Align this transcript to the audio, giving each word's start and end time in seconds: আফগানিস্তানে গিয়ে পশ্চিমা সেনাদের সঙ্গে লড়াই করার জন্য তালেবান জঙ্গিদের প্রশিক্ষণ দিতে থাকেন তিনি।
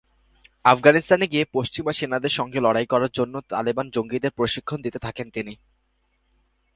আফগানিস্তানে 0.65 1.25
গিয়ে 1.27 1.45
পশ্চিমা 1.53 1.91
সেনাদের 1.93 2.29
সঙ্গে 2.29 2.59
লড়াই 2.59 2.85
করার 2.85 3.11
জন্য 3.13 3.35
তালেবান 3.49 3.87
জঙ্গিদের 3.89 4.31
প্রশিক্ষণ 4.31 4.79
দিতে 4.81 4.99
থাকেন 4.99 5.27
তিনি। 5.29 5.53